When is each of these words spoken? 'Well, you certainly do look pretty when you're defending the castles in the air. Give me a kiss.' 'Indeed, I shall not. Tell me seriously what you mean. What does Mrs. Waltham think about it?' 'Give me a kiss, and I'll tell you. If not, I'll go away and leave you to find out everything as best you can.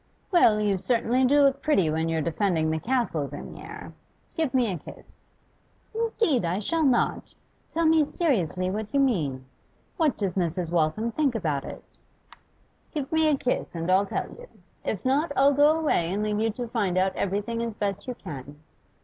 'Well, 0.31 0.59
you 0.59 0.77
certainly 0.77 1.25
do 1.25 1.41
look 1.41 1.61
pretty 1.61 1.87
when 1.91 2.09
you're 2.09 2.23
defending 2.23 2.71
the 2.71 2.79
castles 2.79 3.33
in 3.33 3.53
the 3.53 3.61
air. 3.61 3.93
Give 4.35 4.51
me 4.51 4.71
a 4.73 4.79
kiss.' 4.79 5.21
'Indeed, 5.93 6.43
I 6.43 6.57
shall 6.57 6.81
not. 6.83 7.35
Tell 7.71 7.85
me 7.85 8.03
seriously 8.03 8.71
what 8.71 8.91
you 8.95 8.99
mean. 8.99 9.45
What 9.97 10.17
does 10.17 10.33
Mrs. 10.33 10.71
Waltham 10.71 11.11
think 11.11 11.35
about 11.35 11.65
it?' 11.65 11.99
'Give 12.91 13.11
me 13.11 13.29
a 13.29 13.37
kiss, 13.37 13.75
and 13.75 13.91
I'll 13.91 14.07
tell 14.07 14.27
you. 14.29 14.47
If 14.83 15.05
not, 15.05 15.31
I'll 15.37 15.53
go 15.53 15.67
away 15.79 16.11
and 16.11 16.23
leave 16.23 16.39
you 16.39 16.49
to 16.49 16.67
find 16.69 16.97
out 16.97 17.15
everything 17.15 17.61
as 17.61 17.75
best 17.75 18.07
you 18.07 18.15
can. 18.15 18.59